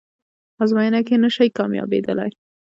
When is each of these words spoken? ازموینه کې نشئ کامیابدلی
ازموینه 0.63 0.99
کې 1.07 1.15
نشئ 1.23 1.49
کامیابدلی 1.57 2.31